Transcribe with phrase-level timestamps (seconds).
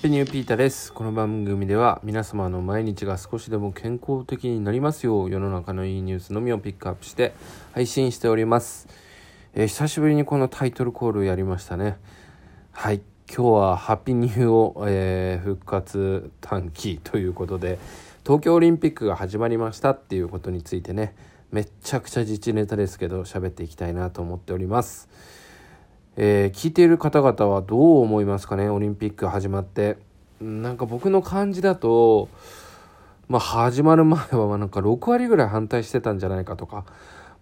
[0.00, 0.94] ッピーニューピータです。
[0.94, 7.34] この番組では皆様の毎日が少しでも健康的になりますよう世の中のいいニュースのみをピックアップして
[7.72, 8.88] 配信しております。
[9.52, 11.98] えー、久しぶりにこのタイトルコールやりましたね。
[12.72, 13.02] はい。
[13.28, 17.78] 今日はハッピーニューを、えー、復活短期ということで
[18.24, 21.14] 東京オリンピックが始まりましたっていうことについてね
[21.52, 25.10] めっちゃくちゃ自治ネタですけど喋っていきたいなと思っております。
[26.22, 28.68] えー、聞いている方々はどう思いますかね？
[28.68, 29.96] オリンピック始まって。
[30.38, 32.28] なんか僕の感じだと
[33.26, 36.84] まあ始まる前はなんか6割ぐらい反対してたんじゃないかとか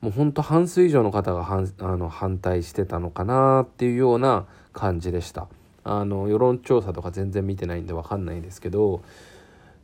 [0.00, 5.48] もうほんと半数以上の方が反あの反対してたのかなっていうような感じでした。
[5.82, 9.02] あの世論調査とか全然見てないんで分かんないんですけど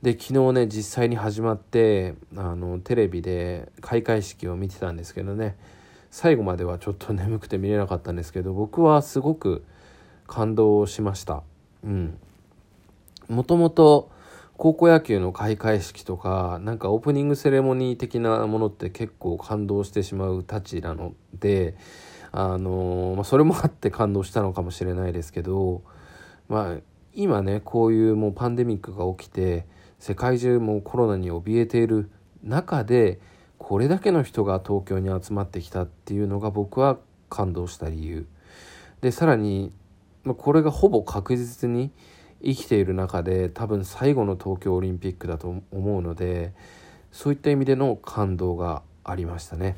[0.03, 5.57] で昨日ね実際に始まってあのテレビで開会式を見てたんですけどね。
[6.17, 9.65] 最後まではちょっと眠くて見れなかったんですけど僕はすごく
[10.29, 11.43] 感動しました。
[11.83, 12.19] うん。
[13.29, 14.13] もともと
[14.57, 21.75] 高校野球の開会式とかなんかオープニングセレモニー的なものって結構感動してしまうたちなので
[22.31, 25.83] あのまあ、それもあって感動したのかもしれないですけど
[26.49, 26.81] まあ
[27.13, 29.67] 今ねこういうもうパンデミックが起きて
[29.99, 32.09] 世界中もコロナに怯えている
[32.45, 33.19] 中で
[33.59, 38.27] これだけの人が東京に集まってきたっていうのが僕は感動した理由。
[39.01, 39.73] でさらに
[40.39, 41.93] これがほぼ確実に
[42.43, 46.53] 生きている中で多分最後の東京オリンピックだと思うので
[47.13, 49.77] そういった意味での感動がありましたね。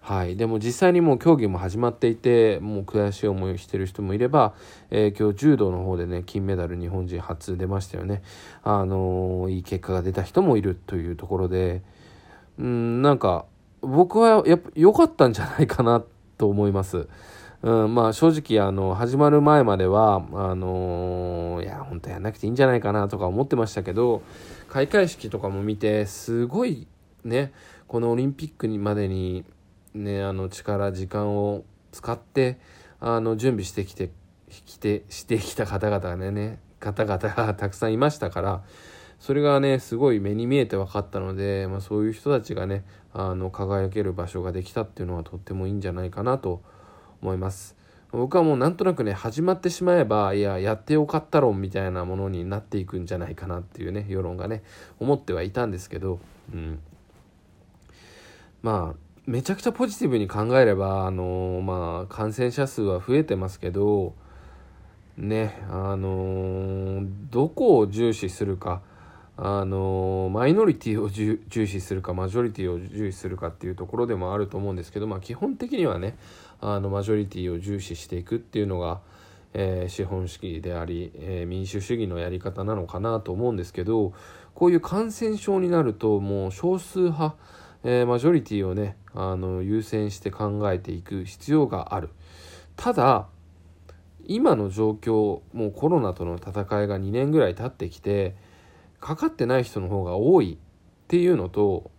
[0.00, 4.52] はい、でも実際にもう競技も始まっていてもう悔しい思いをしてる人もいれば、
[4.90, 8.22] えー、今日柔道の方でね金メダル日本人初出ましたよね、
[8.62, 11.80] あのー、いい結果が出た人もいるというところで、
[12.58, 13.46] うんなんか
[13.80, 16.02] 僕はやっぱ良かったんじゃないかな
[16.38, 17.08] と思います。
[17.62, 24.22] うん、まあ正直あの始まる前まではあのー、いや本当やんなくていいんじゃないかなとか思ってましたけど
[24.68, 26.86] 開会式とかも見てすごい
[27.24, 27.52] ね
[27.88, 29.44] このオリンピックにまでに
[29.94, 32.58] ねあの力時間を使って
[33.00, 34.10] あの準備してきて
[34.66, 38.62] きてしてきた方々がね方々がたくさんいましたから
[39.18, 46.62] それがねすごい目に見えて分かったので、まあ、そういう人たちがねあの輝ける場所ができたっていうのはとってもいいんじゃないかなと
[47.22, 47.76] 思います。
[48.18, 54.62] 僕はもうなんとなくね始まってしまえばいややってよかった論みたいなものになっていくんじゃないかなっていうね世論がね
[55.00, 56.20] 思ってはいたんですけど、
[56.52, 56.78] うん、
[58.62, 64.14] まあめちゃくちゃポジティブに考えればあのまあ感染者数は増えてますけど
[65.16, 68.82] ねあのどこを重視するか
[69.36, 76.16] あのマイノリティを重視するかマジョリティを重視するかっていうところでもあると思うんですけど、まあ、基本的にはね
[76.60, 79.00] あのマジョリティを重視していくっていうのが、
[79.52, 84.12] えー、資本主義であり、えー、民主主義のやり方なのかなと思うんですけど
[84.54, 87.34] こういう感染症になるともう少数派、
[87.82, 92.10] えー、マジョリティをねあの優先して考えていく必要がある。
[92.76, 93.26] ただ
[94.26, 96.50] 今の状況もうコロナとの戦
[96.84, 98.34] いが2年ぐらい経ってきて
[99.04, 101.90] かかってない人の方が多いっていうのと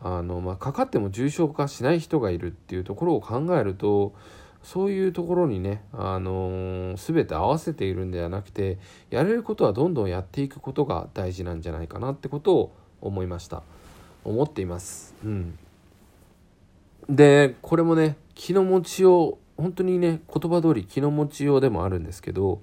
[0.00, 4.14] あの、まあ、かかっても重症化しない人がいるっていうところを考えると
[4.62, 8.78] そういうところにね、あのー、全て合わせているんではなくて
[9.10, 13.64] やれることはどんどんやっていくことが大事なんじゃないかなってことを思いました。
[14.22, 15.16] 思っています。
[15.24, 15.58] うん。
[17.08, 22.60] でこれもね気の持ちよう本当にね言葉通り気の持ちようでもあるんですけど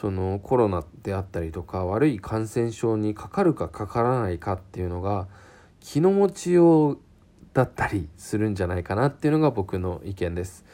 [0.00, 5.28] そのコロナであったりとか悪い感染症にかかるかかからないかっていうのが
[5.78, 6.98] 気の持ちよう
[7.52, 10.64] だったりするんじゃないかなっていうのが僕の意見です。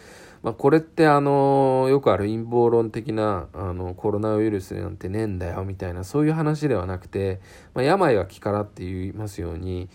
[0.44, 7.41] まあ、これってあのよくある陰謀論的なあのコロナウイルスなんてねえんだよみたいなそういう話ではなくて、
[7.75, 9.88] まあ、病は気からって言いますように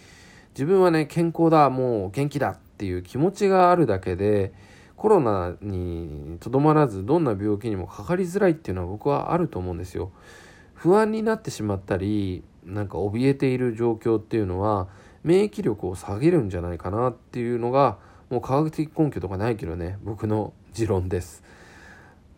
[0.55, 4.51] 自分はね健康だもう元気だっていう気持ちがあるだけで
[5.01, 10.11] コロナにとどまらずどんな病気にもかかりづらいっていうのは僕はあると思うんですよ。
[10.75, 14.89] 不安になってしまったりなんか怯えている状況っていうのは
[15.23, 17.97] 免疫力を下げるんじゃないかなっていうのが
[18.29, 21.41] もう科学的根拠とかないけどね僕の持論です。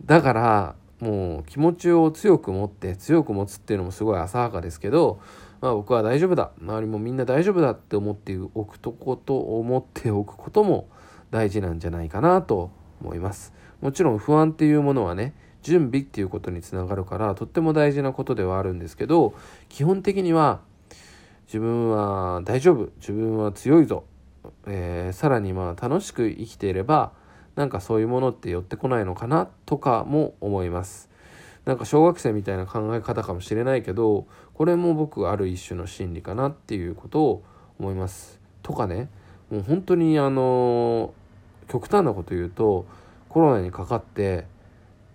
[0.06, 5.19] だからもう気持ちを強く持って強く持つっていうのもすごい浅はかですけど、
[5.59, 10.88] まあ、僕は大丈夫だ周りもみんな大丈夫だって思っておくとこと思っておくことも
[11.33, 12.69] 大事なんじゃないかなと
[13.01, 13.53] 思います。
[13.81, 15.33] もちろん不安っていうものはね
[15.63, 19.33] 準備っていうことにつながるからとっても大事なことではあるんですけど
[19.68, 20.62] 基本的には
[21.47, 24.03] 自分は大丈夫自分は強いぞ、
[24.68, 27.13] えー、さらにまあ楽しく生きていれば
[27.56, 31.09] なんかそういうものって寄ってこないのかなとかも思います。
[31.65, 37.44] なんか小学生みたいな考え方かもしれないけどこれも僕ある一種の心理かなっていうことを
[37.80, 38.39] 思います。
[38.62, 39.09] とかね
[39.50, 41.13] もう本当にあの
[41.68, 42.86] 極端なこと言うと
[43.30, 44.45] コロナにかかって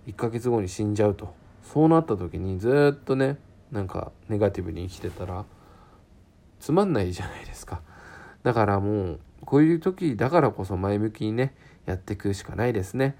[0.06, 1.34] 1ヶ月後に死んじゃうと。
[1.62, 3.36] そうなった時にずっとね
[3.70, 5.44] なんかネガティブに生きてたら
[6.60, 7.82] つまんないじゃないですか。
[8.42, 11.54] だからもうこういう時だからこそ前向きにね
[11.86, 13.16] やっていくしかないですね。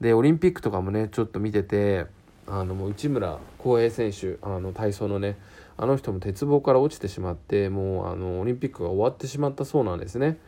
[0.00, 2.06] でオリンピックとかもねちょっと見てて
[2.46, 5.36] あのもう内村航平選手あの体操のね
[5.76, 10.38] あの人も鉄棒から落ちてしまってもうあのオリンピックが終わってしまったそうなんですね。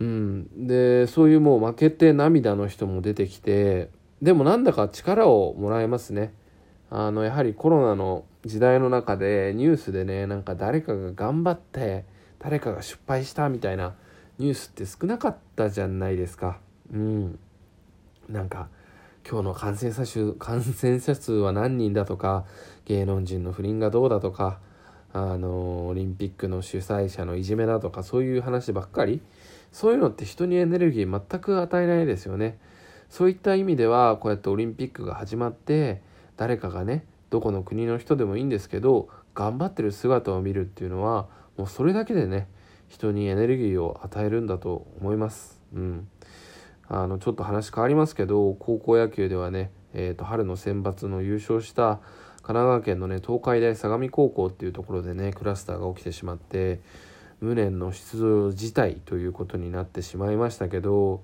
[0.00, 3.90] うん、でそういうもう負けて涙の人も出てきて
[4.22, 6.32] でもなんだか力をもらえますね。
[6.90, 12.04] あのやはりコロナの時代の中でニュースでねなんか誰かが頑張って
[12.38, 13.94] 誰かが失敗したみたいな
[14.38, 16.58] ニュースって少なかったじゃないですか。
[16.92, 17.38] うん、
[18.28, 18.68] なんか
[19.28, 22.44] 今日の感染者数感染者数は何人だとか
[22.84, 24.58] 芸能人の不倫がどうだとか
[25.12, 29.22] あのオリンピックの主催者のいじめだとかそういう話ばっかり
[29.74, 32.58] そういうのって人にエネルギー全く与えないですよね。
[33.08, 36.00] そういった意味ではこうやってオリンピックが始まって
[36.36, 41.26] 誰かがねどこの国の人でもいいんですけど頑張ってる姿を見るっていうのは
[41.56, 42.46] もうそれだけでね
[42.86, 45.60] 人にエネルギーを与えるんだと思います。
[45.74, 46.08] うん。
[46.86, 51.98] あのちょっと話変わりますけど高校野球ではね、えー、と春の選抜の優勝した
[52.42, 56.80] 神奈川県のね東海大相模高校っていうところでねクラスターが起きてしまって
[57.40, 61.22] 無念の出場辞退ということになってしまいましたけど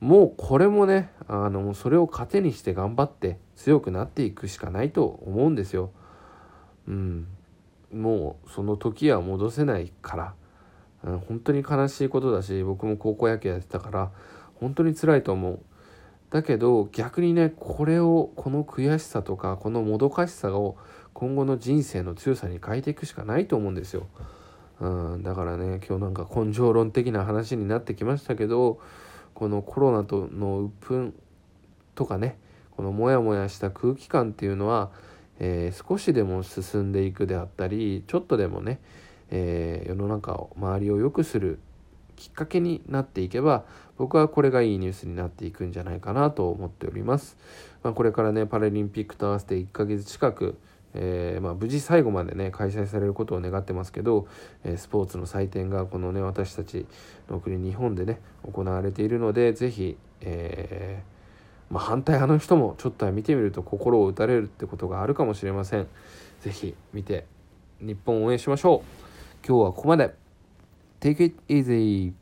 [0.00, 5.90] もうこれもねあのそれを糧にして頑張って強くなっていくしかないと思うんですよ。
[6.88, 7.26] うん、
[7.92, 10.34] もうその時は戻せないから、
[11.04, 14.10] うん、本当に悲しいことだし僕も高校野球やってたから
[14.54, 15.60] 本当に辛いと思う。
[16.30, 20.78] だけど逆にねこれをこの悔しさとかこのもどかしさを
[21.12, 24.06] 今後の人生の強さに変えていくしかないと思うんですよ。
[24.80, 28.80] うん、だからね今日なんか根性論的な話になってきましたけど
[29.34, 31.12] このコロナとの鬱憤
[31.94, 32.38] とかね
[32.70, 34.90] このモヤモヤした空気感っていうのは、
[35.38, 38.80] えー、少しでも進んでいくであったりちょっとでもね、
[39.30, 41.58] えー、世の中を周りを良くする
[42.16, 43.64] きっかけになっていけば
[43.98, 47.36] 僕はこれがいいニュースになっていくんじゃないかなと思っております。
[47.82, 50.58] まあ、これからねパラリンピックと合わせて1ヶ月近く
[50.94, 54.26] えー、まあ、無事最後までね開催されることを願ってますけど、
[54.64, 56.86] えー、スポーツの祭典がこのね私たち
[57.28, 58.20] の国日本でね
[58.50, 65.86] 行われているので是非、えー、まあ、反対派の人もちょっとは見てみると心を打たれるってことがあるかもしれません。
[66.40, 67.26] 是非見て
[67.80, 69.46] 日本を応援しましょう。
[69.46, 70.14] 今日はここまで。
[71.00, 72.12] Take it easy